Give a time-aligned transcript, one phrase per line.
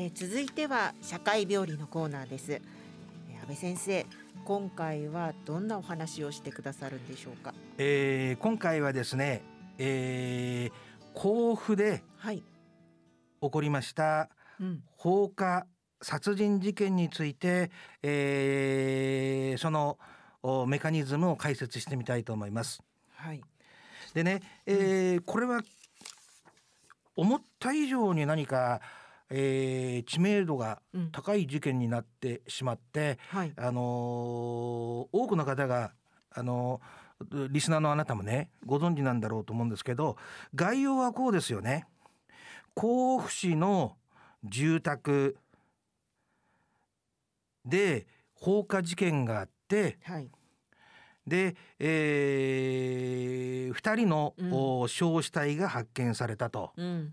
[0.00, 4.06] えー、続いては社会病理のコーナーです、えー、安倍先生
[4.44, 9.42] 今回はどんなお話をしてくださるんでしょうか、えー、今回はですね、
[9.76, 10.72] えー、
[11.14, 14.30] 甲府で起こりました、
[14.96, 15.66] 放火
[16.00, 17.72] 殺人事件について、
[18.04, 19.98] えー、その
[20.68, 22.80] メカニズムを解説してみたいと思います。
[23.16, 23.42] はい、
[24.14, 25.60] でね、えー、これは
[27.16, 28.80] 思った以上に何か、
[29.30, 30.80] えー、知名度が
[31.12, 33.84] 高い事件になってしまって、うんはい、あのー、
[35.12, 35.92] 多くの方が、
[36.30, 40.16] あのー、リスナーのあなたもねご存知なんだろうと思うんですけど
[40.54, 41.86] 概要はこうですよね。
[42.74, 43.96] 甲府市の
[44.44, 45.36] 住宅
[47.64, 50.30] で放火事件があって、はい、
[51.26, 56.72] で、えー、2人の、うん、焼死体が発見されたと。
[56.76, 57.12] うん、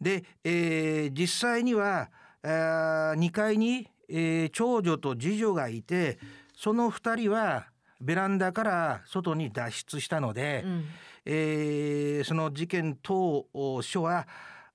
[0.00, 2.10] で、えー、実際には
[2.42, 6.18] あ2階に、えー、長女と次女がいて
[6.54, 7.66] その2人は
[8.00, 10.84] ベランダから外に脱出したので、うん、
[11.24, 13.46] えー、その事件当
[13.82, 14.26] 初は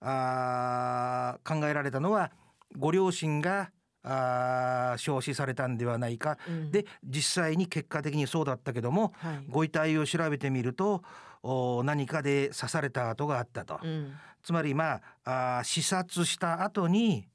[0.02, 2.31] あ考えられたのは
[2.78, 3.72] ご両親が
[4.03, 11.03] あ焼死されたんではないか、うん、で実際に結果的にそうだったけども、はい、ご遺体を調べてみると
[11.42, 17.27] お何かで刺された跡があったと、うん、つまりまああ視察した後に、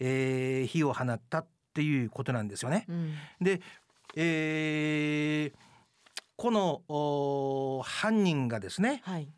[0.00, 2.86] えー、火を放ったっていうことなんですよね。
[2.88, 3.60] うん、で、
[4.16, 5.58] えー、
[6.36, 9.28] この犯人がですね、はい、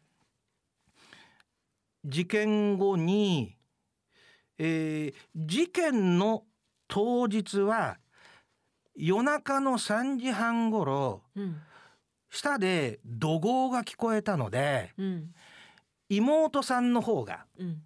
[2.04, 3.56] 事件後に、
[4.58, 6.44] えー、事件の
[6.88, 7.98] 当日は
[8.94, 11.56] 夜中の3時半ごろ、うん、
[12.30, 15.34] 下で怒号が聞こえたので、うん、
[16.10, 17.82] 妹さんの方が、うん、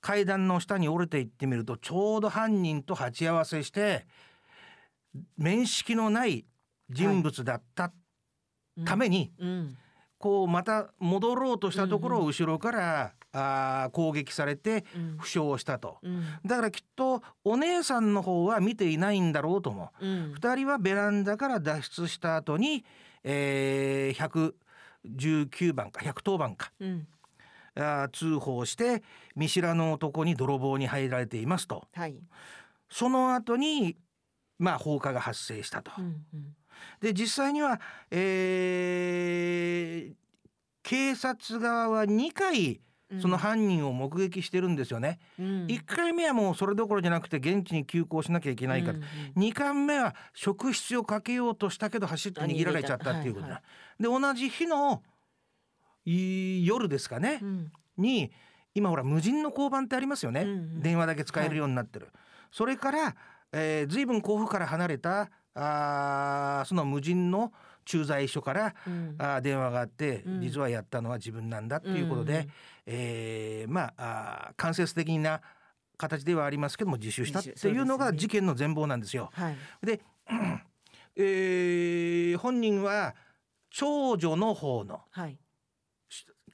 [0.00, 4.06] 階段の下に降りていってみるとちょうど犯人と鉢合わせして
[5.38, 6.44] 面識のない
[6.90, 7.92] 人物だった
[8.84, 9.76] ために、はい。
[10.18, 14.86] こうまた戻ろうとしたところを後ろから、あ攻撃されて
[15.18, 20.06] 負傷したと、うん、だからきっとお姉さんの方は見ていないんだろうとも、う。
[20.06, 22.84] ん、2人はベランダから脱出した後に、
[23.24, 24.54] えー、
[25.04, 27.06] 119番か110番か、うん、
[27.76, 29.02] あ通報して
[29.34, 32.16] 見知らぬ男に泥棒に入られていますと、はい、
[32.88, 33.96] その後に
[34.58, 35.90] まあ放火が発生したと。
[35.98, 36.04] うん
[36.34, 36.56] うん。
[37.00, 40.14] で実際には、えー、
[40.82, 42.80] 警察側は2回
[43.20, 49.02] その犯人を目撃してるんですよね、うん、1回目はもうそれどころじゃなくて現地に急行しなきゃいけないから、うん
[49.36, 55.02] うん、2回目は職質をかけようとしたけど走って逃げられちゃったっていうことだ、はいはい、で同じ日の
[56.06, 58.30] 夜ですかね、うん、に
[58.74, 62.14] 今ほら無人の交番ってありますよね、うんうん、電話だけ使えるようになってる、はい、
[62.52, 63.16] それから、
[63.52, 67.52] えー、随分甲府から離れたあその無人の
[67.86, 72.46] 駐在所から、うん、あ電話があって、うん、実はやったのは自分なんだっていうことで、うん、
[72.86, 75.40] えー、まあ間接的な
[75.96, 79.30] 形ではありますけども自首したっていうのが事件の全貌なんですよ。
[79.82, 80.00] で、ね、
[81.16, 83.14] えー、本人は
[83.70, 85.38] 長女の方の、はい、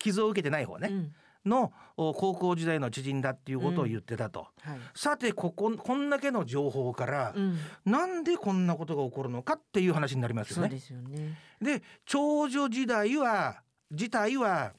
[0.02, 1.14] 傷を受けてない方ね、うん。
[1.46, 4.72] の高校時代の知人だっていうことを言ってたと、うん。
[4.72, 10.68] はい、さてこここんだけの情報から、うん、なんでこんなことが起こるのかっていう話になりますよね。
[10.68, 11.38] でよね。
[11.60, 14.72] で長女時代は自体は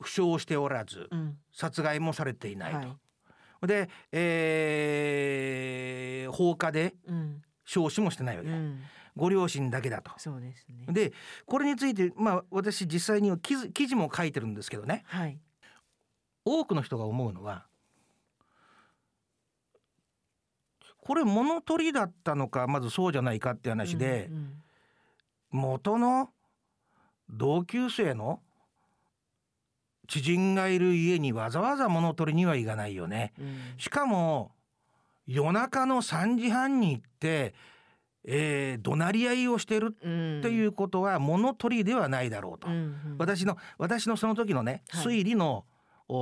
[0.00, 2.78] 負傷しておらず、うん、殺害もされていないと。
[2.78, 2.84] は
[3.64, 6.94] い、で、えー、放火で
[7.64, 8.48] 焼死もしてないわけ。
[8.48, 8.80] うん
[9.16, 10.10] ご両親だけだと。
[10.16, 10.92] そうですね。
[10.92, 11.12] で
[11.46, 15.38] これについてまあ私実際に記事記事も書いてるんですけどね、はい、
[16.44, 17.66] 多くの人が思うのは
[20.98, 24.62] これ物取りだったのかまずそうじゃないかって話で、うんうん、
[25.50, 26.30] 元の
[27.30, 28.40] 同級生の
[30.08, 33.32] 知人がいる家にわざわざ物取りには行かないよね。
[33.38, 34.52] うん、しかも
[35.26, 37.54] 夜中の3時半に行って
[38.26, 40.06] えー、怒鳴り合いをしてるって
[40.48, 45.64] いうことは物取りではないだろうと、うんうん、私の私のその時のね、推理の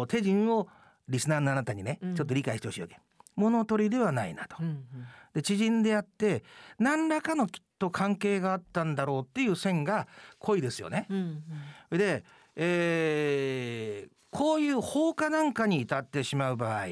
[0.08, 0.68] 手順を
[1.08, 2.98] リスナーのあなたにね、ちょっと理解してほしいわけ。
[3.36, 4.56] 物取りではないなと。
[4.60, 4.86] うんうん、
[5.32, 6.44] で知人であって
[6.78, 10.06] 何らかのきっと関係があったんだろうっていう線が
[10.38, 11.06] 濃いですよね。
[11.08, 11.42] うん
[11.90, 12.24] うん、で、
[12.56, 16.86] えー、こういう放火なんかに至ってしまう場合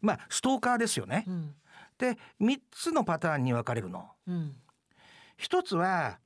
[0.00, 1.24] まあストーカーですよね。
[1.26, 1.54] うん
[1.98, 4.08] で3つのパターンに分かれるの。
[4.26, 4.56] うん、
[5.36, 6.18] 一つは、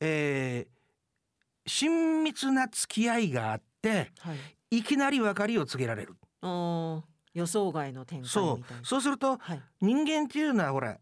[0.00, 4.32] えー、親密な付き合いがあって、は
[4.70, 6.16] い、いきなり別れを告げられる。
[6.42, 7.02] あ
[7.32, 8.86] 予想外の展開そみたいうな。
[8.86, 9.00] そう。
[9.00, 9.62] するとはい。
[9.80, 10.98] 人間っていうのはほら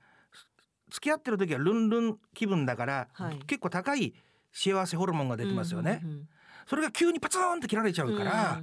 [0.90, 3.38] 付き合ってる時はルンルン気分だから、はい。
[3.46, 4.14] 結構高い
[4.52, 6.28] 幸せホルモンが出てますよね、うんうん
[6.68, 8.60] それが急にパツンって切られちゃうんうから、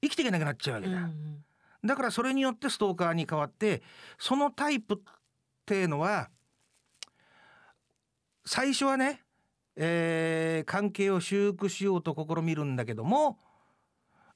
[0.00, 1.44] 生きていけなくなっちゃうわけだ、うんうん
[1.86, 3.82] だからそれによってストーカーに変わって
[4.18, 4.98] そのタイプっ
[5.64, 6.28] ていうのは
[8.44, 9.22] 最初はね、
[9.76, 13.38] えー関係を修復しようと試みるんだけども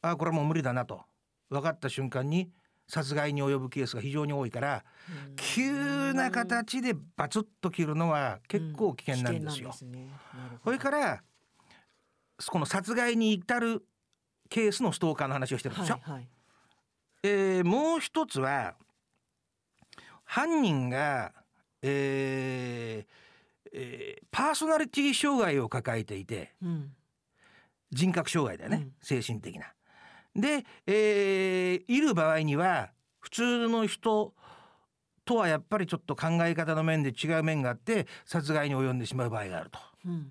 [0.02, 1.02] あこれはもう無理だなと
[1.48, 2.50] 分かった瞬間に
[2.88, 4.84] 殺害に及ぶケースが非常に多いから
[5.28, 9.70] うん急な形でバツッと切るのは結構危険なんですよ。
[9.70, 10.10] 危険なんですね
[10.60, 11.22] そどれから
[12.46, 13.84] この殺害に至る
[14.48, 16.00] ケースのストーカーの話をしてるんですよ。
[16.02, 16.28] はいはい
[17.22, 18.74] えーもう一つは
[20.24, 21.32] 犯人が、
[21.82, 23.10] えー
[23.72, 26.92] えーパーソナリティ障害を抱えていてうん
[27.92, 29.66] 人格障害だよね、うん精神的な。
[30.36, 34.32] で、えーいる場合には普通の人
[35.24, 39.78] とはやっぱりちょっと考え方の面で違う面があって殺害に及んでしまう場合があると。
[40.06, 40.30] うん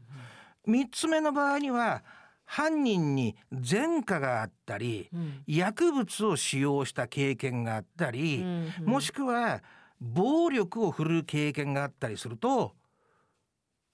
[0.68, 2.04] 3つ目の場合には
[2.52, 5.44] 犯人に前科があったりうん。
[5.46, 8.86] 薬物を使用した経験があったり、うんうん。
[8.86, 9.62] もしくは
[10.02, 12.74] 暴力を振るう経験があったりすると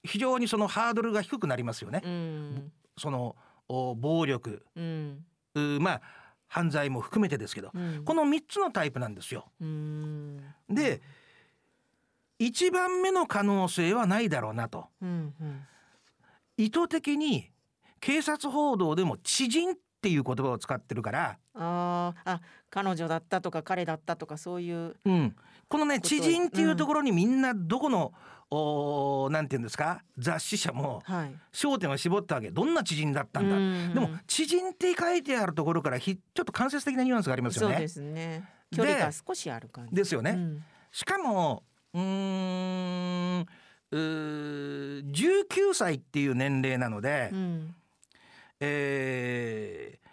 [0.03, 2.01] 非常にそのハードルが低くなりますよね。
[2.05, 2.71] うん。
[2.97, 3.35] その
[3.67, 4.65] お暴力。
[4.77, 5.25] うん。
[5.81, 6.01] まあ
[6.47, 8.05] 犯罪も含めてですけど、うん。
[8.05, 9.51] この3つのタイプなんですよ。
[9.59, 10.37] うん。
[10.69, 11.01] で
[12.39, 14.87] 1番目の可能性はないだろうなと。
[15.01, 15.61] うんうん。
[16.55, 17.51] 意図的に
[18.05, 22.31] 警察報道でも知人っていう言葉を使ってるから、あー。
[22.31, 25.35] あ彼女だったとか彼だったとかそういううん、
[25.67, 28.13] このね知人っていうところにみんなどこの、
[28.51, 30.03] おーなんていうんですか？
[30.19, 31.33] 雑誌社もはい。
[31.51, 32.51] 焦点を絞ったわけ。
[32.51, 37.73] どんな知人だったんだ、うんでも知人って書いてあるところからひちょっと間接的なニュアンスがありますよね。
[37.73, 38.47] そうですね。
[38.71, 39.95] 距離が少しある感じ。
[39.95, 40.31] ですよね。
[40.31, 40.63] うん。
[40.91, 41.63] しかも
[41.93, 42.01] うー
[43.39, 43.45] ん
[43.89, 47.75] うー19歳っていう年齢なので、うん
[48.59, 50.05] えー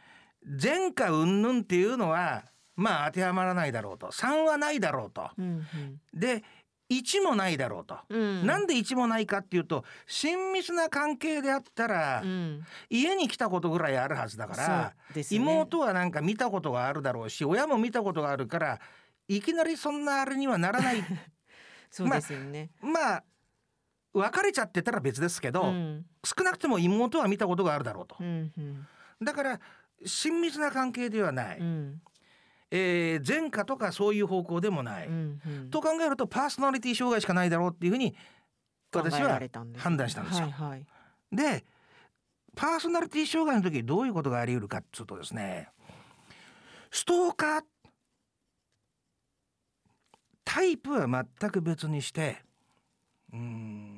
[0.61, 2.45] 前科云々っていうのは
[2.75, 4.09] まあ当てはまらないだろうと。
[4.09, 5.31] 3はないだろうと。
[5.39, 5.67] うん
[6.13, 6.43] で
[6.91, 8.47] 1もないだろうと、うん。
[8.47, 12.67] なんで1もないかっていうと親密な関係であったら、うん。
[12.91, 15.23] 家に来たことぐらいあるはずだから、ね。
[15.31, 18.81] 妹はなんか見たことがあるだろうし親も見たことがあるから
[19.27, 21.03] いきなりそんなあれにはならない。
[21.91, 22.71] そうですよね。
[22.81, 23.25] まあ
[24.15, 28.23] 別れちゃってたら別ですけど、うん少なくとも妹は見たことがあるだろうとう。
[28.23, 28.87] んうん
[29.23, 29.61] だから
[30.05, 32.01] 親密な関係ではない、うん
[32.71, 38.15] えー前科とかそういう方向でもない、うんうんと考えるとパーソナリティ障害しかないだろうっていうふうに
[38.95, 39.41] 私は
[39.77, 40.51] 判断したんですよ。
[40.51, 40.87] はいはい
[41.33, 41.65] で
[42.55, 45.69] パーソナリティ障害の時どういうことがあり得るかっつうとですね
[46.91, 47.63] ストーカー
[50.45, 51.07] タイプは
[51.41, 52.43] 全く別にして
[53.33, 53.92] うん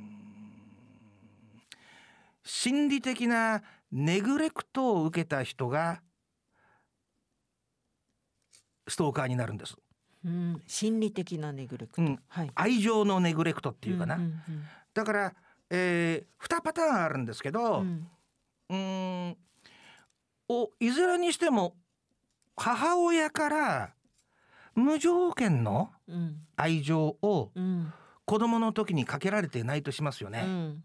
[2.44, 6.02] 心理的なネグレクトを受けた人が
[8.86, 9.76] ストーカーになるんです。
[10.24, 10.62] うん。
[10.66, 12.02] 心理的なネグレクト。
[12.02, 12.18] うん。
[12.28, 12.50] はい。
[12.54, 14.16] 愛情のネグレクトっていうかな。
[14.16, 14.42] んん
[14.92, 15.34] だから、
[15.70, 17.80] えー、2パターンあるんですけど、
[18.70, 19.28] うん。
[19.30, 19.36] ん
[20.48, 21.74] おいずれにしても
[22.56, 23.94] 母親から
[24.74, 26.36] 無条件のうん。
[26.56, 27.92] 愛情をうん。
[28.26, 30.42] 子供の時にかけられていないとしますよね。
[30.44, 30.84] うん。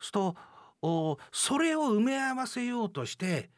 [0.00, 0.36] するとお
[0.82, 3.50] それを埋め合わせようとして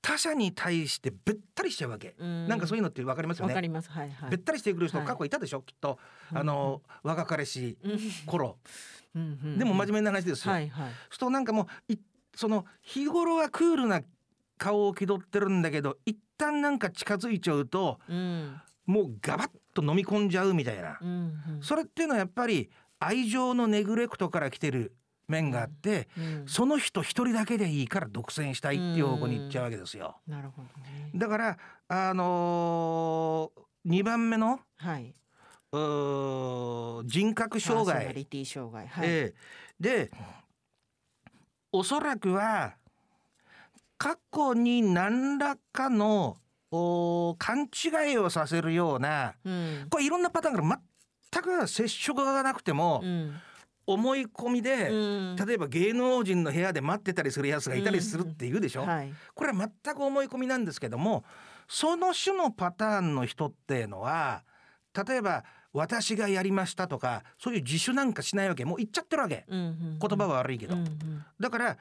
[0.00, 2.14] 他者に対してべったりしちゃうわけ。
[2.18, 2.46] うん。
[2.46, 3.52] なんかそういうのってわかりますよね。
[3.52, 3.90] わかります。
[3.90, 4.30] はいはい。
[4.30, 5.06] べったりしてくる人はい。
[5.06, 5.98] 過去いたでしょ、きっと。
[6.30, 6.38] うん。
[6.38, 7.98] あの若彼氏うん。
[8.26, 8.58] 頃。
[9.14, 9.58] うんうん。
[9.58, 10.52] でも真面目な話ですよ。
[10.52, 10.86] はいはい。
[10.86, 11.98] そうするとなんかもうい
[12.34, 14.02] その日頃はクールな
[14.56, 18.60] 顔を気取ってるんだけど一旦なんか近づいちゃうとうん。
[18.86, 21.12] もうガバッと飲み込んじゃうみたいな、うんう
[21.58, 21.60] ん。
[21.60, 22.70] それっていうのはやっぱり
[23.00, 24.94] 愛情のネグレクトから来てる
[25.28, 26.44] 面があって、うん。
[26.46, 30.16] その人一人だけでいいから独占したいっていう方向に行っちゃうわけですよ。
[30.26, 31.10] なるほどね。
[31.14, 31.58] だから
[31.88, 35.14] あのー、2番目のはい。
[35.70, 38.88] うー人格障パーソナ害リティ障害。
[38.88, 39.08] はい。
[39.08, 39.34] ええ。
[39.78, 40.10] で
[41.70, 42.74] おそらくは
[43.98, 46.38] 過去に何らかの
[46.70, 49.86] お勘違いをさせるようなうん。
[49.90, 50.80] これいろんなパターンから
[51.30, 53.34] 全く接触がなくてもうん
[53.88, 54.94] 思い込みで、う
[55.32, 55.36] ん。
[55.36, 59.12] 例えば芸能人の部屋で待ってたりするやつがいたりするって言うでしょ、はい。
[59.34, 61.24] これは全く思い込みなんですけども
[61.66, 64.44] その種のパターンの人っていうのは
[65.06, 68.64] 例えば私がやりましたとかそういう自首なんかしないわけ。
[68.66, 69.44] もう言っちゃってるわけ。
[69.48, 71.24] うんうん言葉は悪いけど、うんうん。
[71.40, 71.78] だから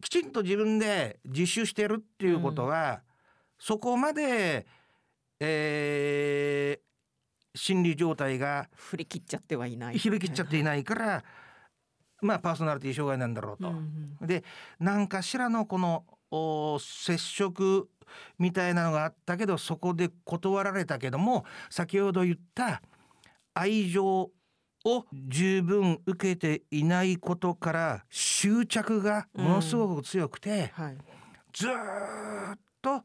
[0.00, 3.02] きちんと自分で自首してるっていうことは、
[3.58, 4.66] そこまで、
[5.38, 6.89] えー、
[7.54, 9.98] 心理状態が振り切っちゃってはいない。
[9.98, 11.24] 振り切っちゃっていないから、
[12.22, 13.68] まあパーソナリティ障害なんだろうと。
[13.68, 14.44] うんで
[14.78, 17.88] 何かしらのこのお接触
[18.38, 22.82] みたいなのがあったけどそこで断られたけども先ほど言った
[23.54, 24.30] 愛情
[24.84, 30.98] を十分受けていないことから執着がものすごく強くて、はい。
[31.52, 33.02] ずーっと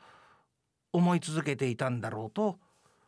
[0.94, 2.60] 思い続けていたんだろうと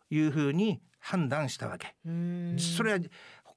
[0.10, 1.96] いうふうに判断したわけ。
[2.06, 2.56] うん。
[2.60, 3.00] それは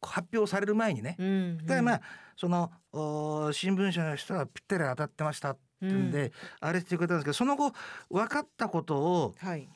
[0.02, 1.16] 発表される前にね。
[1.18, 1.58] うん。
[1.58, 2.00] でまあ
[2.36, 7.72] そのお新聞社の人はぴったり当たってましたってんで、あれしてくれたんですけどその後
[8.10, 9.68] 分かったことをはい。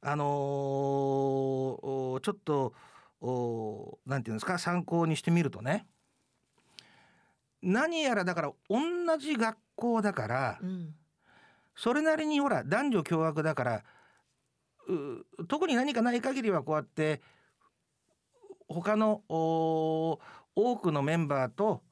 [0.00, 2.72] あのーおちょっと
[3.20, 5.86] おなんていうんですか参考にしてみるとね。
[7.62, 8.78] 何やらだから同
[9.18, 10.94] じ学校だからうん。
[11.74, 13.82] それなりにほら男女共学だからう
[15.48, 17.20] 特に何かない限りはこうやって
[18.68, 20.18] 他のお
[20.54, 21.82] 多くのメンバーと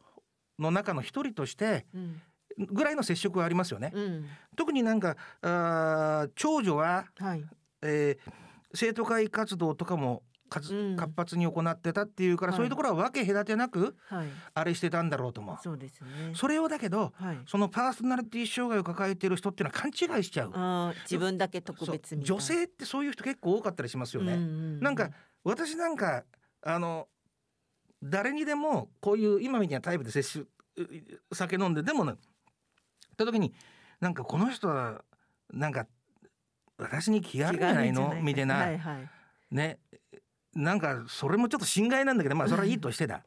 [0.58, 2.20] の中の一人としてうん。
[2.58, 3.92] ぐらいの接触はありますよね。
[3.94, 4.26] うん。
[4.56, 7.44] 特になんかあー長女は、はい。
[7.82, 8.32] えー
[8.74, 10.96] 生徒会活動とかも活うん。
[10.96, 12.58] 活発に行ってたっていうから、はい。
[12.58, 14.28] そういうところは分け隔てなくはい。
[14.54, 15.58] あれしてたんだろうと思う。
[15.62, 16.32] そうですね。
[16.34, 17.38] それをだけどはい。
[17.46, 20.94] そのパーソナリティ障害を抱えている人っていうのは勘違いしちゃう。
[21.02, 24.34] 自分だけ特別女性ってそういう人結構多かったりしますよね。
[24.34, 25.10] うんうんなんか
[25.44, 26.24] 私なんか
[26.62, 27.08] あの
[28.02, 30.44] 誰にでもこういう今みたいなタイプで接種
[30.76, 32.16] う酒飲んででもねっ
[33.16, 33.54] た時に
[34.00, 35.02] なんかこの人は
[35.52, 35.86] なんか
[36.78, 38.14] 私に気があるんじゃないの？
[38.20, 39.08] みたいな、はいはい。
[39.50, 39.78] ね
[40.56, 43.22] なんかそれもちょっと心外なんだけどまあそれはいいとしてだ。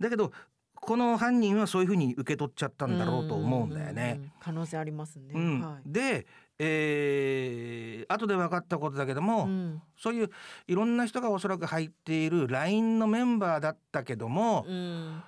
[0.00, 0.32] だけど
[0.74, 4.32] この犯人はそういうふうに受け取っちゃったんだろうと思うんだよね。
[4.40, 5.32] 可能性ありますね。
[5.34, 5.60] うん。
[5.60, 5.82] はい。
[5.84, 6.26] で、
[6.58, 9.82] えー後で分かったことだけども、うん。
[9.98, 10.30] そういう
[10.66, 15.22] いろんな人がおそらく入っている LINE のメンバーだったけども、うん。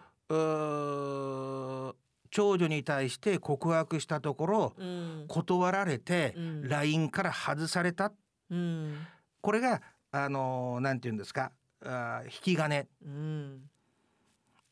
[2.30, 5.24] 長女に対して告白したところうん。
[5.28, 6.68] 断られてうん。
[6.68, 8.10] LINE から外された。
[8.50, 8.96] うん。
[9.42, 9.82] これが
[10.12, 11.52] あのーなんて言うんですか？
[11.84, 12.86] あー引き金。
[13.04, 13.62] うん。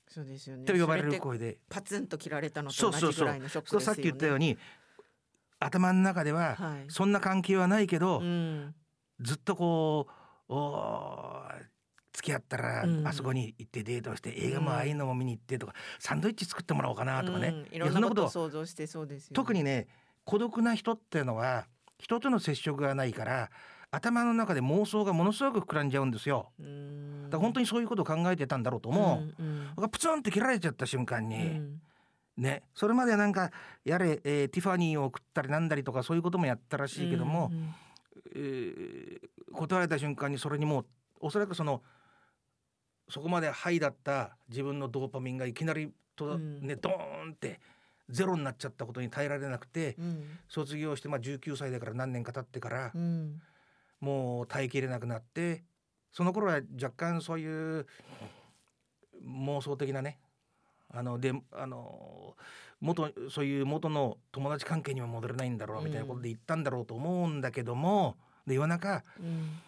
[0.06, 0.64] そうですよね。
[0.64, 1.59] と呼ばれる声で。
[1.68, 3.85] パツンと切られたのと同じぐらいのショックですよね。
[3.87, 4.59] さっき言ったように
[5.59, 6.85] 頭の中でははい。
[6.88, 8.75] そんな関係はないけど、うん。
[9.20, 10.09] ずっとこ
[10.49, 11.62] うおー
[12.12, 13.06] 付き合ったらうん。
[13.06, 17.49] あそこに行ってデートして映画もああいうのも見に行ってとかサンドイッチ作ってもらおうかなとかね。
[17.49, 17.76] うん。
[17.76, 19.35] いろんなことを想像してそうですよね。
[19.37, 19.87] 特にね
[20.25, 21.66] 孤独な人っていうのは
[21.99, 23.50] 人との接触がないから
[23.92, 26.50] 頭の中で妄想がものすごく膨らんじゃうんですよ。
[26.61, 27.30] うん。
[27.30, 29.42] だ本当にそういうことを考えてたんだろうと思う。
[29.42, 29.90] うんうん。
[29.90, 31.80] プツンって切られちゃった瞬間うに、ん。
[32.37, 33.50] ねそれまではなんか
[33.85, 37.75] やれ、えーティファニーを送ったりなんだりとかそういうこともやったらしいけども、うん
[38.35, 40.87] えー断られた瞬間にそれにもう
[41.23, 41.82] おそらくその
[43.09, 46.61] そこまでハイだった自分のドーパミンがいきなりと、うん。
[46.64, 47.59] ねドーンって
[48.09, 50.38] ゼロになっちゃったことに耐えられなくてうん。
[50.49, 53.42] 卒業して、まあ、19歳だから何年か経ってからうん
[54.00, 55.64] もう耐えきれなくなって
[56.12, 57.87] その頃は若干そういう
[59.25, 60.19] 妄想的なね
[60.92, 62.35] あのであの
[62.80, 68.16] 元そういう元の友達関係には戻れないんだろうみたいなことで言ったんだろうと思うんだけども、
[68.47, 69.59] で夜中うん。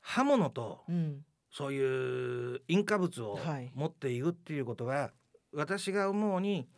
[0.00, 1.24] 刃物とうん。
[1.50, 3.70] そういう引火物をはい。
[3.74, 5.10] 持っていくっていうことは、
[5.52, 6.68] 私が思うに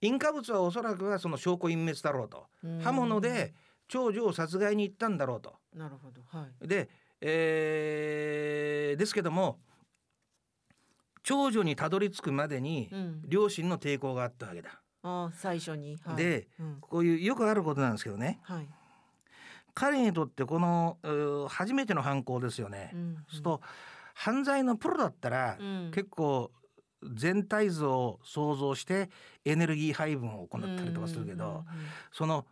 [0.00, 2.80] 引火物はおそらくはその証拠隠滅だろうと、うん。
[2.80, 3.52] 刃物で
[3.88, 5.54] 長女を殺害に行ったんだろうと。
[5.74, 6.22] なるほど。
[6.26, 6.68] はい。
[6.68, 6.88] で、
[7.20, 9.58] えーですけども
[11.22, 13.22] 長女にたどり着くまでにうん。
[13.28, 14.80] 両親の抵抗があったわけだ。
[15.02, 15.96] あー最初に。
[16.04, 16.16] はい。
[16.16, 16.76] でうん。
[16.80, 18.40] こういうよくあることなんですけどね。
[18.42, 18.68] はい。
[19.74, 20.98] 彼にとってこの
[21.48, 22.90] 初めての犯行ですよね。
[22.92, 23.60] うんそうすると
[24.14, 25.90] 犯罪のプロだったら、うん。
[25.94, 26.50] 結構
[27.14, 29.10] 全体像を想像して
[29.44, 31.64] エネルギー配分を行ったりとかするけど、うんうんうん。
[32.12, 32.46] その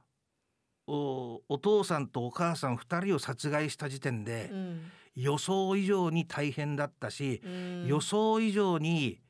[0.87, 4.81] おお父さんとお母さん2人を殺害した時点で、うん。
[5.17, 7.87] 予想以上に大変だったし、うん。
[7.87, 9.21] 予想以上に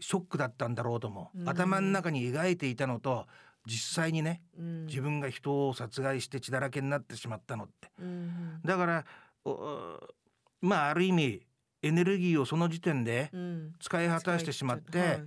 [0.00, 1.48] ショックだったんだろうとも、うん。
[1.48, 3.26] 頭の中に描いていたのと
[3.66, 4.86] 実際にねうん。
[4.86, 7.90] 自分が人を殺害して血だらけになってしまったのって。
[8.00, 9.04] うんだから
[9.44, 9.98] お
[10.60, 11.46] まあある意味
[11.82, 13.74] エネルギーをその時点でうん。
[13.80, 15.24] 使い果たしてしまって、はい。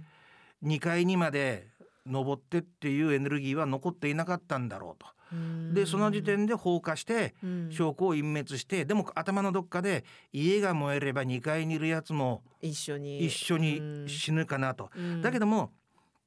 [0.63, 1.67] 2階にまで
[2.05, 5.14] 登ってっていうエネルギーは残っていなかったんだろうと。
[5.31, 5.73] うん。
[5.73, 7.71] でその時点で放火してうん。
[7.71, 13.25] 証拠を隠滅してでも頭のどっかで家が燃えれば2階にいるやつも一緒に。
[13.25, 14.89] 一緒に死ぬかなと。
[14.95, 15.21] うん。
[15.21, 15.71] だけども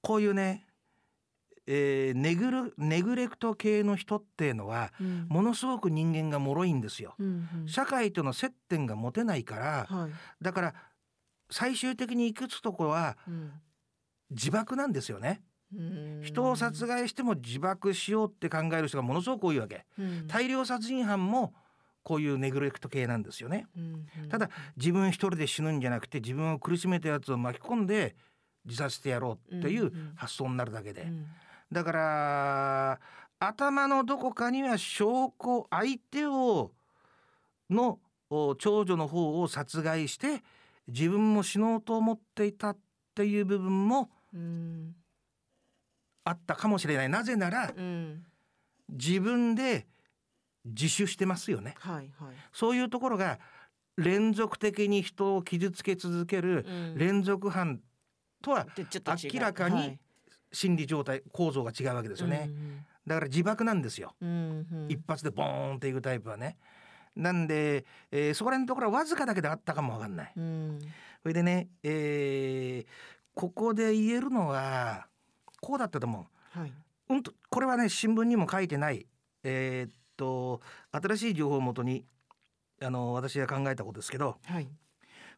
[0.00, 0.64] こういうね
[1.70, 10.10] えー、ネグルネグレクト系の人っていうのは、うん、ものすごく人間が脆いんですよ、うんうん、社会との接点が持てないから、はい、
[10.42, 10.74] だから
[11.50, 13.16] 最終的に行くとこは、
[14.30, 15.40] 自爆なんですよね。
[16.22, 21.52] 人を殺害しても自爆しようって考える人がものすごく多いわけ、うん、大量殺人犯も
[22.02, 24.48] こういうネグレクト系なんですよね、うんうん、ただ
[24.78, 28.16] 自分一人で死ぬんじゃなくて自分を苦しめたやつを巻き込んで
[28.64, 31.08] 自殺してやろうっていう発想になるだけで、うん。
[31.08, 31.26] うん、
[31.70, 33.00] だから
[33.38, 36.72] 頭のどこかには証拠相手を
[37.70, 37.98] の
[38.58, 40.42] 長女の方を殺害して
[40.86, 42.78] 自分も死のうと思っていたっ
[43.14, 44.94] ていう部分も、うん
[46.28, 47.08] あったかもしれない。
[47.08, 48.24] なぜなら、うん、
[48.90, 49.86] 自分で
[50.64, 52.08] 自首してますよね、はいはい、
[52.52, 53.38] そういうところが
[53.96, 57.80] 連続的に人を傷つけ続ける連続犯
[58.42, 59.98] とは明らかに
[60.52, 62.50] 心理状態構造が違うわけですよね、
[63.06, 66.56] だから自爆なんですよ、うんうん、一発でボーンっていくタイプはね。
[67.16, 70.78] なんで、えー、そこら辺のところはわずかだけであったかもわかんない、うん、
[71.20, 72.90] それでね、えー、
[73.34, 75.07] ここで言えるのは
[75.60, 76.58] こうだったと思う。
[76.58, 76.72] はい、
[77.10, 79.06] うんとこれはね新聞にも書いてない、
[79.44, 80.60] えー、っと
[80.92, 82.04] 新しい情報をもとに
[82.80, 84.68] あの私が考えたことですけど、はい、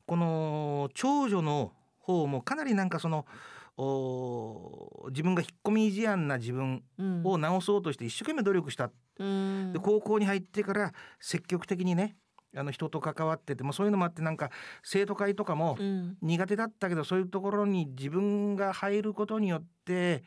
[0.07, 3.27] この長女の方もかなりなんかその
[5.09, 6.83] 自分が引っ込み思案な自分
[7.25, 12.17] を直そうとして一生懸命努力した、うん、で高校に入ってから積極的にね
[12.57, 14.50] あの人と関わっててもそういうのもあってなんか
[14.83, 15.78] 生徒会とかも
[16.21, 20.25] 苦手だったけど、そういうところに自分が入ることによって、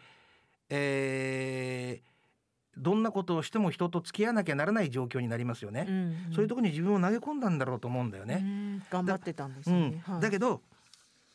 [0.70, 6.00] えー、どんなことをしても人と付き合わなきゃならない状況になりますよね、うんう
[6.30, 8.82] ん、そういうところに自分を投げ込んだんだろうと思うんだよね。
[8.90, 10.14] 頑張ってたんですね、うん。
[10.14, 10.62] はい、だけど、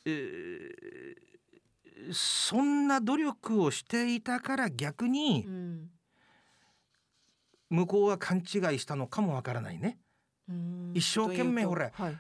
[0.07, 5.47] えー、そんな努力をしていたから逆に、
[7.71, 8.45] 向こうは勘違い
[8.78, 9.99] したのかもわからないね。
[10.95, 12.19] 一生懸命ほら、はい、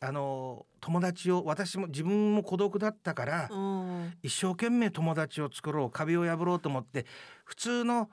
[0.00, 3.50] あの友達を私も自分も孤独だったから、
[4.22, 7.06] 一生懸命友達を作ろう壁を破ろうと思って
[7.44, 8.10] 普通の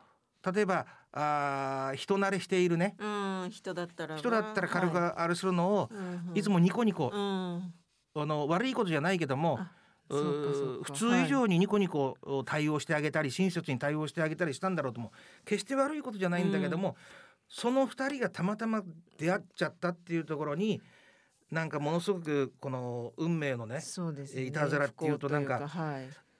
[0.53, 5.89] 例えばあ人慣れしているね、うん、人だったら人だったら軽くあれするのを、は
[6.33, 7.73] い、いつもニコニコ、うん、
[8.15, 9.59] あの悪いことじゃないけども
[10.09, 15.11] 普通以上にニコニコ対応してあげたり、はい、親切に対応してあげたりしたんだろうとも
[15.45, 16.95] 決して悪いことじゃないんだけども、うん
[17.51, 18.81] その2人がたまたま
[19.17, 20.81] 出会っちゃったっていうところに
[21.51, 23.81] なんかものすごくこの運命のね
[24.41, 24.41] ね。
[24.47, 25.69] いたずらっていうとなんか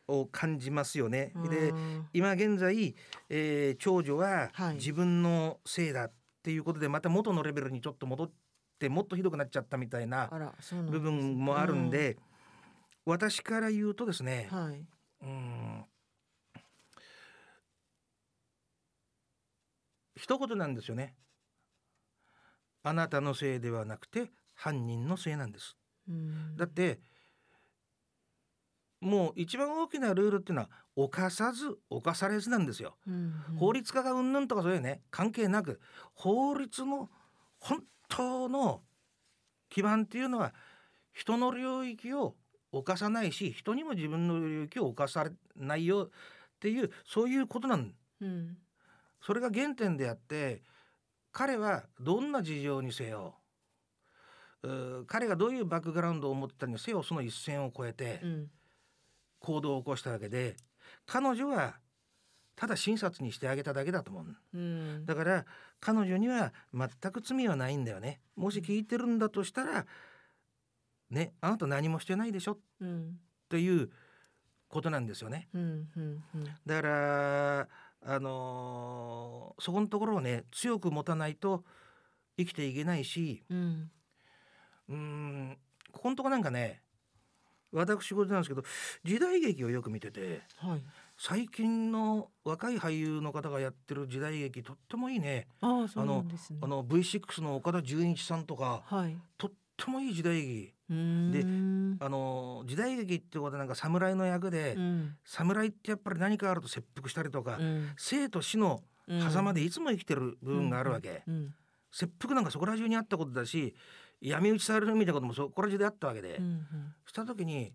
[0.08, 1.34] を感じますよね。
[1.50, 1.74] で
[2.14, 2.96] 今現在、
[3.30, 8.32] えー、長女は自分のせいだっていうことでまた元のレベルにちょっと戻っ
[8.80, 10.32] てもっとひどくなっちゃったみたいな
[10.90, 12.18] 部分もあるんで、
[13.06, 14.86] 私から言うとですね、はい、
[15.24, 15.86] うん
[20.22, 21.16] 一言なんですよね。
[22.84, 25.76] あなたのせいではなくて犯人のせいなんです、
[26.58, 27.00] だって
[29.00, 35.80] もう一番大きなルールっていうのは犯さず犯されずなんですよ、うんうん、法律家がうんぬんとかそういうね関係なく
[36.14, 37.10] 法律の
[37.60, 38.82] 本当の
[39.70, 40.54] 基盤っていうのは
[41.14, 42.36] 人の領域を
[42.72, 46.10] 犯さないし人にも自分の領域を犯さないよっ
[46.60, 47.94] ていうそういうことなん、
[49.22, 50.62] それが原点であって
[51.32, 53.36] 彼はどんな事情にせよ
[55.08, 58.22] 彼がどういうバックグラウンドを持ってたにせよその一線を越えて
[59.40, 60.56] 行動を起こしたわけで、
[61.08, 61.80] 彼女は
[62.56, 65.46] ただ親切にしてあげただけだと思う、うん、だから
[65.80, 68.22] 彼女には全く罪はないんだよね。
[68.36, 69.88] もし聞いてるんだとしたら
[71.10, 73.18] ねあなた何もしてないでしょ、うん、
[73.50, 73.90] という
[74.70, 75.62] ことなんですよね、うん
[75.98, 77.68] うんうん、だから
[78.04, 79.01] あのー、
[79.62, 81.64] そこのところをね強く持たないと
[82.36, 83.92] 生きていけないし、うん、
[84.90, 85.58] うん
[85.92, 86.82] ここのとこなんかね
[87.72, 88.64] 私事なんですけど
[89.04, 90.84] 時代劇をよく見てて、はい、
[91.16, 95.48] 最近の若い俳優の方がやってる時代劇とってもいいね。
[95.62, 96.26] ああ、の
[96.62, 100.74] あの V6 の岡田准一さんとか、はい、とってもいい時代劇。
[100.90, 101.46] で
[102.04, 108.82] あの時代劇ってことはなんか侍の役で、うん、侍ってやっぱり何かあると切腹したりとか、うん、生と死の
[109.20, 111.54] 狭間でいつも生きてる部分があるわけ、うん、
[111.92, 113.76] 切腹なんかそこら中にあったことだし
[114.22, 117.74] 闇討ちされるみたいなこともそこら中であったわけで、うんうん、した時に、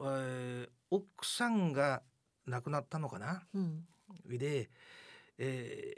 [0.00, 2.02] えー、奥さんが
[2.46, 3.84] 亡くなったのかな、うん、
[4.26, 4.70] で、
[5.38, 5.94] え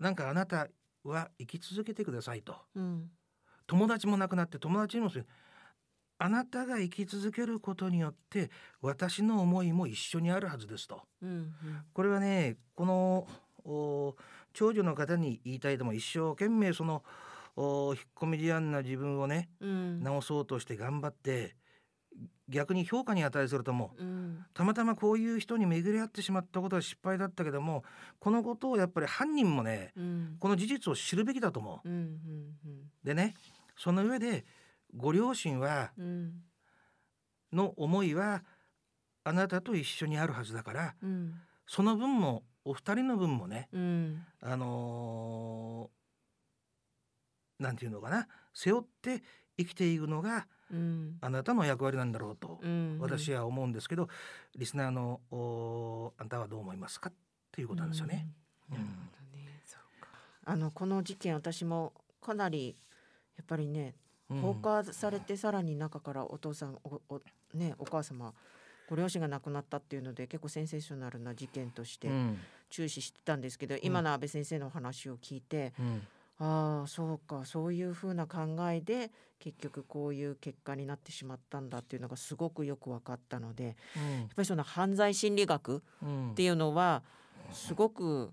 [0.00, 0.68] ー、なんかあなた
[1.04, 2.56] は生き続けてくださいと。
[2.74, 3.10] うん。
[3.66, 5.10] 友達も亡くなって友達にも
[6.18, 8.50] あなたが生き続けることによって
[8.80, 11.02] 私の思いも一緒にあるはずですと。
[11.22, 11.54] うんうん。
[11.92, 13.26] これはねこの
[13.64, 14.14] お
[14.52, 17.02] 長女の方に言いたいとも一生懸命その
[17.56, 20.02] お引っ込み思案な自分をねうん。
[20.02, 21.56] 直そうとして頑張って
[22.48, 24.44] 逆に評価に値するともうん。
[24.54, 27.82] たまたまこういう人に巡り合ってしまったことは失敗だったけども
[28.20, 30.36] このことをやっぱり犯人もねうん。
[30.38, 31.88] この事実を知るべきだと思う。
[31.88, 32.14] うんうん
[33.02, 33.34] でね
[33.76, 34.44] その上で
[34.96, 36.42] ご両親はうん。
[37.52, 38.42] の思いは
[39.22, 41.34] あなたと一緒にあるはずだからうん。
[41.66, 44.24] その分もお二人の分もねうん。
[44.40, 49.22] あのーなんていうのかな背負って
[49.56, 51.18] 生きていくのがうん。
[51.20, 52.98] あなたの役割なんだろうとうん。
[53.00, 54.08] 私は思うんですけど
[54.56, 57.12] リスナーのおあんたはどう思いますかっ
[57.52, 58.28] ていうことなんですよね。
[58.70, 58.78] ね
[60.46, 62.76] あのこの事件私もかなり
[63.36, 67.20] やっぱりねうん放火されてさらに中からお父さんおお
[67.52, 68.32] ねお母様
[68.88, 72.38] ご両親が亡くなったっていうので結構センセーショナルな事件としてうん。
[72.70, 76.02] 注視してたんですけど、今の安倍先生のお話を聞いて、うん。
[76.38, 83.74] ああそうかそういうふうな考えで結局こういう結果になってしまったんだっていうのがすごくよく分かったのでやっ
[84.34, 87.04] ぱりその犯罪心理学うんっていうのは
[87.52, 88.32] すごく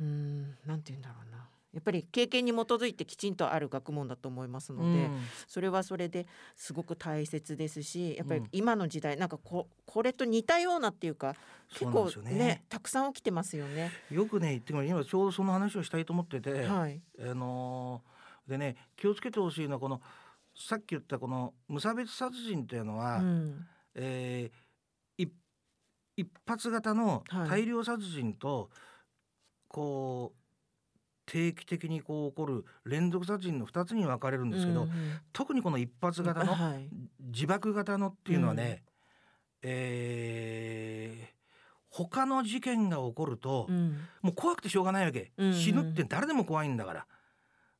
[0.00, 5.20] うーんなんて言うんだろうなやっぱり経験に基づいてきちんとある学問だと思いますので、うん。
[5.46, 8.48] それはそれですごく大切ですしやっぱりうん。
[8.50, 11.36] 今の時代なんかここれと似たようなっていうか
[11.72, 13.92] 結構ねねたくさん起きてますよね。
[14.10, 20.00] よくね言っても今ちょうどその話をしたいと思ってて、はい、あのーでね気をつけてほしいのはこの
[20.56, 23.66] さっき言ったこの無差別殺人というのは、うん。
[23.94, 24.58] えー
[25.16, 25.32] 一
[26.16, 27.48] 一発型のはい。
[27.48, 28.70] 大量殺人と、
[29.68, 30.39] こう
[31.30, 34.94] 定期的にこう起こる連続殺人の2つに分かれるんですけど、うんうん。
[35.32, 36.88] 特にこの一発型のはい。
[37.20, 38.82] 自爆型のっていうのはね、
[39.62, 41.40] えー
[41.92, 43.98] 他の事件が起こると、うん。
[44.22, 45.54] もう怖くてしょうがないわけ、うんうん。
[45.54, 47.06] 死ぬって誰でも怖いんだから。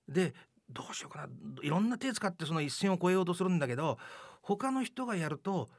[0.09, 0.35] で
[0.69, 1.29] どうしようかな。
[1.63, 3.99] いろんな手使ってその一線を越えようとするんだけど
[4.43, 5.71] 他の人がやると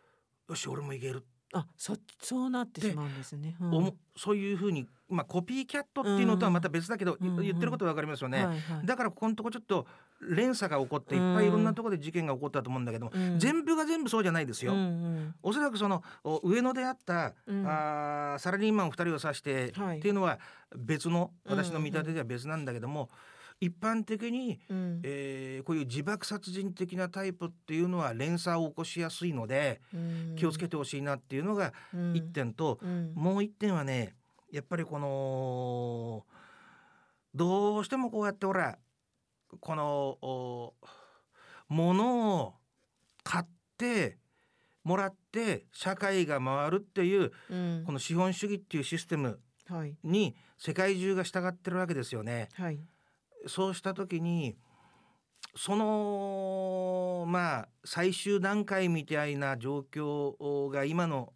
[0.47, 3.55] よし俺もいける、あそそうなってしまうんですね。
[3.59, 3.75] うん。
[3.75, 7.43] おもそういうふうに、まあ、コピーキャットっていうのとはまた別だけど、うんうん。
[7.43, 8.45] 言ってることわかりますよね。
[8.45, 8.85] はいはい。
[8.85, 9.85] だからここのとこちょっと
[10.21, 13.39] 連鎖が起こっていっぱいいろんなところで事件が起こったと思うんだけども、うん。
[13.39, 14.73] 全部が全部そうじゃないですよ。
[14.73, 15.35] うんうん。
[15.43, 17.67] おそらくそのお上野であった、うん。
[17.67, 19.99] あーサラリーマン2人を指して、はい。
[19.99, 20.39] っていうのは
[20.77, 23.09] 別の私の見立てでは別なんだけども、
[23.61, 25.01] 一般的に、うん。
[25.03, 30.35] えーこういう自爆殺人的なタイプっていうのは連鎖を起こしやすいのでうん。
[30.35, 32.15] 気をつけてほしいなっていうのがうん。
[32.15, 33.13] 一点と、うん。
[33.15, 34.15] もう一点はね
[34.51, 36.25] やっぱりこの
[37.35, 38.77] どうしてもこうやってほら
[39.59, 39.85] この
[40.21, 40.73] お
[41.69, 42.53] 物を
[43.23, 43.45] 買っ
[43.77, 44.17] て
[44.83, 47.83] もらって社会が回るっていううん。
[47.85, 49.95] この資本主義っていうシステムはい。
[50.03, 52.49] に世界中が従ってるわけですよね。
[52.53, 52.79] はい
[53.47, 54.55] そうした時に
[55.55, 61.33] そのまあ最終段階みたいな状況が今の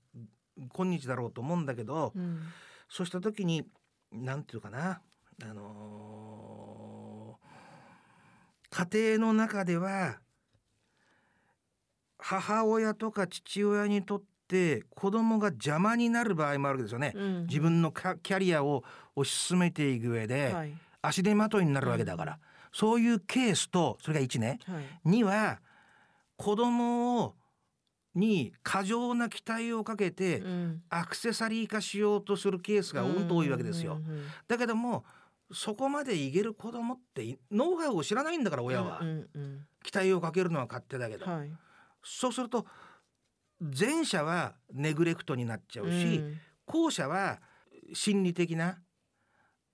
[0.74, 2.40] 今日だろうと思うんだけど、うん
[2.88, 3.64] そうした時に
[4.12, 5.02] 何て言うかな
[5.44, 10.20] あのー家庭の中では
[12.20, 17.14] 母親とか父親にとって子供が邪魔になる場合もあるわけですよね。
[17.16, 18.84] うん自分のキャリアを
[19.16, 20.74] 推し進めていく上で、はい
[21.08, 22.40] 足手まといになるわけだから、
[22.72, 24.60] そういうケースとそれが1ね。
[24.66, 25.10] はい。
[25.10, 25.60] 2は
[26.38, 27.36] 子供を
[28.14, 30.84] に過剰な期待をかけて、うん。
[30.90, 33.96] アクセサリー化しようとするケースがうんと多いわけですよ。
[33.96, 35.06] うんうんだけども
[35.52, 39.68] そこまでいける子供っていノウハウを知らないんだから親は、うんうんうん。
[39.84, 41.52] 期待をかけるのは勝手だけど、はい。
[42.04, 42.66] そうすると
[43.62, 46.40] 前者はネグレクトになっちゃうし、うん。
[46.66, 47.40] 後者は
[47.94, 48.80] 心理的な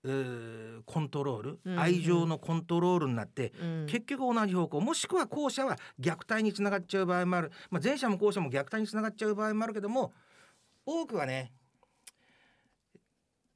[0.04, 1.80] コントロール、うんうん。
[1.80, 3.86] 愛情のコントロールになって、うん。
[3.88, 10.14] 結局同じ方向もしくは後者は虐待につながっちゃう場合もある、まあ、前者も後者も虐待につながっちゃう場合もあるけども
[10.86, 11.52] 多くはね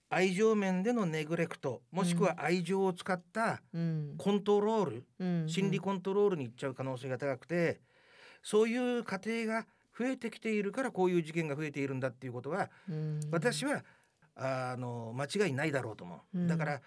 [0.10, 4.15] 愛情面でのネグレクトもしくは愛情を使ったうん。
[4.17, 7.81] コントロール、うん心理コントロールにいっちゃう可能性が高くて
[8.43, 9.65] そういう過程が
[9.97, 13.19] 増えてきているからこういう事件が増えているんだっていうことはうん。
[13.31, 13.84] 私は
[14.36, 16.48] あの間違いないだろうと思う、うん。
[16.48, 16.80] だからや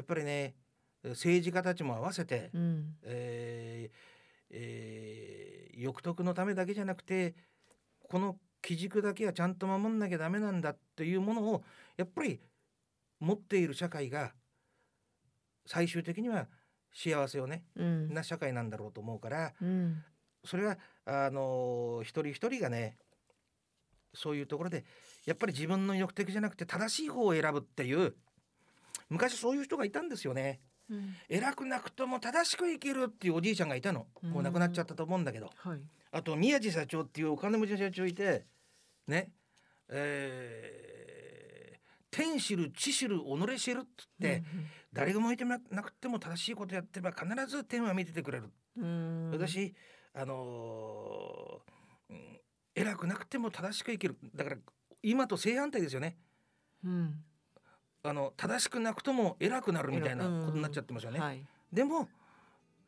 [0.00, 0.54] っぱりね
[1.04, 2.96] 政治家たちも合わせて、うん。
[3.04, 3.96] えー
[4.50, 7.36] えー欲得のためだけじゃなくて
[8.08, 11.62] この基軸だけはちゃんと守んなきゃダメなんだっていうものを
[11.96, 12.40] やっぱり
[13.20, 14.32] 持っている社会が
[15.66, 16.48] 最終的には
[16.92, 18.12] 幸せをねうん。
[18.12, 20.02] な社会なんだろうと思うからうん。
[20.44, 22.96] それはあの一人一人がね
[24.14, 24.84] そういうところで
[25.26, 28.14] やっぱり自分の欲的じゃなくて正しい方を選ぶっていう
[29.08, 30.60] 昔そういう人がいたんですよね。
[30.90, 35.80] うん、偉くなくとも正しく生きるっていうおじいちゃんがいたの、もう亡くなっちゃったと思うんだけど、はい、
[36.12, 38.46] あと宮地社長っていうお金持ちの社長いて
[39.06, 39.30] ね。
[39.90, 41.78] えー、
[42.10, 48.50] 天知る地知る己知るっつって、うんうん、誰が向いてなくても正しいことやってれば必ず天は見ててくれる。
[49.32, 49.74] 私
[50.14, 52.14] あのー、
[52.78, 54.56] 偉くなくても正しく生きるだから
[55.02, 56.16] 今と正反対ですよね。
[56.84, 57.14] うん
[58.04, 61.18] あの正しくなくとも偉くなるみたいなことになっちゃってますよね。
[61.18, 62.08] はい、でも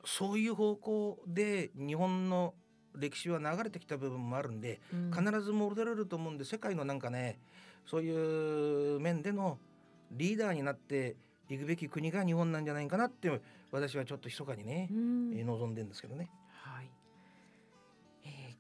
[0.05, 2.55] そういう方向で日本の
[2.95, 7.39] 歴史は流れてきた部分もあるんで、うん、必ず戻れると思うんで世界のなんかね
[7.87, 9.59] そういう面での
[10.13, 11.17] リーダーになって
[11.49, 13.31] いくべき国が日本なんじゃないかなって
[13.73, 16.31] 私はちょっと密かにね、うん、えー、望んでんですけどね。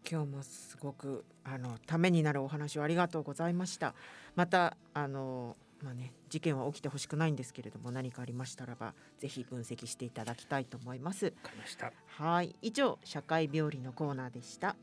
[0.08, 3.94] 今日もすごくあのためになるお話をありがとうございました。
[4.36, 11.30] またあのまあね、事件は起きてほしくないんですけれども何かありましたらばぜひ分析していただきたいと思います。
[11.30, 14.76] かりましたはい以上社会病理のコーナーでした。